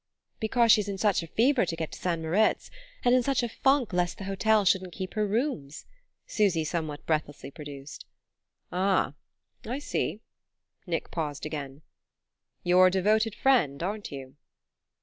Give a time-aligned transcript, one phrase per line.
[0.39, 2.19] "Because she's in such a fever to get to St.
[2.19, 2.71] Moritz
[3.05, 5.85] and in such a funk lest the hotel shouldn't keep her rooms,"
[6.25, 8.07] Susy somewhat breathlessly produced.
[8.71, 9.13] "Ah
[9.63, 10.21] I see."
[10.87, 11.83] Nick paused again.
[12.63, 14.37] "You're a devoted friend, aren't you!"